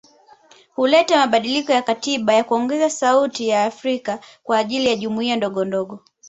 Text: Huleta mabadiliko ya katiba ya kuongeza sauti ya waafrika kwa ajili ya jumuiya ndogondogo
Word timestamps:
Huleta 0.75 1.17
mabadiliko 1.17 1.71
ya 1.71 1.81
katiba 1.81 2.33
ya 2.33 2.43
kuongeza 2.43 2.89
sauti 2.89 3.47
ya 3.47 3.59
waafrika 3.59 4.19
kwa 4.43 4.57
ajili 4.57 4.89
ya 4.89 4.95
jumuiya 4.95 5.35
ndogondogo 5.35 6.03